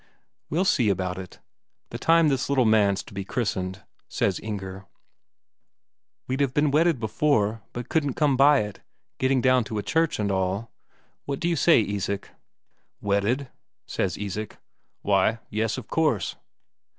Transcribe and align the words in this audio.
"We'll 0.49 0.65
see 0.65 0.89
about 0.89 1.19
it, 1.19 1.41
the 1.91 1.99
time 1.99 2.29
this 2.29 2.49
little 2.49 2.65
man's 2.65 3.03
to 3.03 3.13
be 3.13 3.23
christened," 3.23 3.83
says 4.09 4.39
Inger. 4.39 4.87
"We'd 6.27 6.39
have 6.39 6.55
been 6.55 6.71
wedded 6.71 6.99
before, 6.99 7.61
but 7.71 7.87
couldn't 7.87 8.15
come 8.15 8.35
by 8.35 8.61
it, 8.61 8.79
getting 9.19 9.41
down 9.41 9.63
to 9.65 9.77
a 9.77 9.83
church 9.83 10.17
and 10.17 10.31
all. 10.31 10.71
What 11.25 11.39
do 11.39 11.47
you 11.47 11.55
say, 11.55 11.81
Isak?" 11.81 12.31
"Wedded?" 12.99 13.49
says 13.85 14.17
Isak. 14.17 14.57
"Why, 15.03 15.37
yes, 15.51 15.77
of 15.77 15.87
course." 15.87 16.35